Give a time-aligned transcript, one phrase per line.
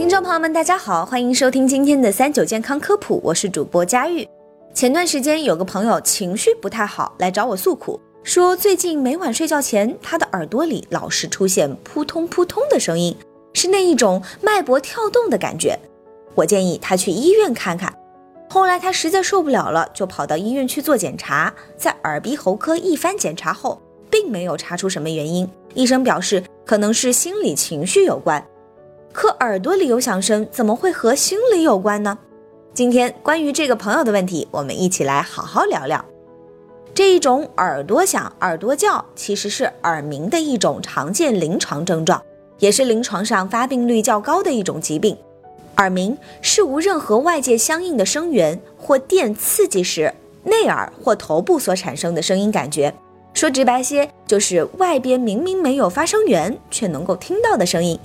[0.00, 4.26] 听众朋友们，大家好，欢迎收听今天的三九健康科普，我是主播佳玉。
[4.72, 13.14] 前段时间有个朋友情绪不太好，来找我诉苦，说最近每晚睡觉前，他的耳朵里老是出现扑通扑通的声音，
[13.52, 15.78] 是那一种脉搏跳动的感觉。
[16.34, 17.94] 我建议他去医院看看。
[18.48, 23.78] 后来他实在受不了了，就跑到医院去做检查，在耳鼻喉科一番检查后，
[24.10, 25.46] 并没有查出什么原因。
[25.74, 28.42] 医生表示可能是心理情绪有关。
[29.12, 32.18] 可耳朵里有响声，怎么会和心理有关呢？
[32.72, 36.04] 今天关于这个朋友的问题，我们一起来好好聊聊。
[36.94, 42.22] 这一种耳朵响、耳朵叫，其实是耳鸣的一种常见临床症状，
[42.58, 45.16] 也是临床上发病率较高的一种疾病。
[45.76, 50.14] 耳鸣是无任何外界相应的声源或电刺激时，
[50.44, 52.94] 内耳或头部所产生的声音感觉。
[53.34, 57.98] 说直白些，就是外边明明没有发声源，却能够听到的声音。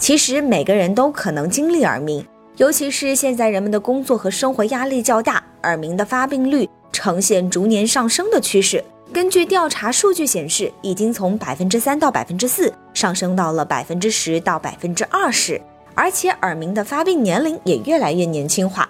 [0.00, 8.82] 其实每个人都可能经历耳鸣，尤其是现在人们的工作和生活压力较大，耳鸣的发病率呈现逐年上升的趋势。
[9.12, 15.60] 根据调查数据显示，已经从百分之三到百分之四上升到了百分之十到百分之二十，
[15.94, 18.88] 而且耳鸣的发病年龄也越来越年轻化。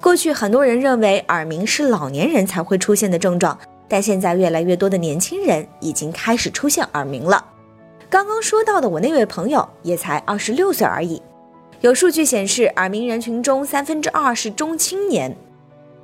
[0.00, 7.44] 过去很多人认为耳鸣是老年人才会出现的症状，但现在越来越多的年轻人已经开始出现耳鸣了。
[8.14, 11.20] 刚刚说到的我那位朋友也才二十六岁而已。
[11.80, 15.36] 有数据显示，耳鸣人群中三分之二是中青年。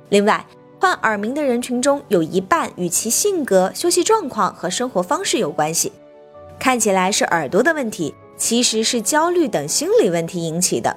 [0.09, 0.45] 另外，
[0.77, 5.89] 患耳鸣的人群中有一半与其性格、休息状况和生活方式有关系。
[6.59, 10.93] 看起来是耳朵的问题，其实是焦虑等心理问题引起的。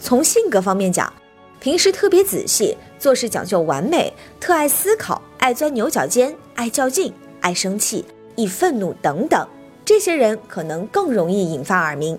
[0.00, 1.12] 从性格方面讲，
[1.60, 4.10] 平时特别仔细，做事讲究完美，
[4.40, 8.02] 特爱思考，爱钻牛角尖，爱较劲，爱生气，
[8.34, 9.46] 易愤怒等等。
[9.88, 12.18] 这些人可能更容易引发耳鸣，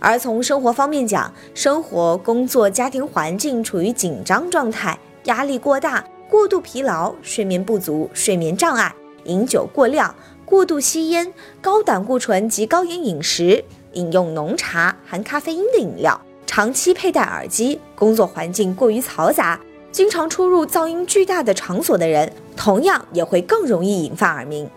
[0.00, 8.94] 而从生活方面讲，生活、工作、家庭环境处于紧张状态，压力过大，过度疲劳，睡眠不足，睡眠障碍，
[9.24, 19.58] 饮酒过量，过度吸烟，高胆固醇及高盐饮食，饮用浓茶、含咖啡因的饮料，长期佩戴耳机，工作环境过于嘈杂，
[19.90, 24.68] 经常出入噪音巨大的场所的人，同样也会更容易引发耳鸣。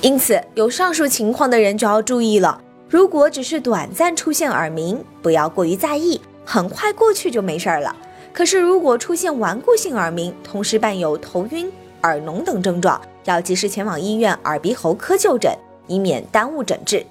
[0.00, 2.60] 因此，有上述情况的人就要注意了。
[2.88, 7.94] 如果只是短暂出现耳鸣，不要过于在意，很快过去就没事儿了。
[8.32, 11.70] 可是，如果出现顽固性耳鸣，同时伴有头晕、
[12.02, 15.52] 耳聋等症状，要及时前往医院耳鼻喉科就诊，
[15.86, 17.04] 以免耽误诊治。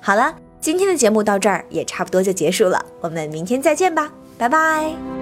[0.00, 5.15] 好了，今天的节目到这儿也差不多就结束了，我们明天再见吧，拜拜。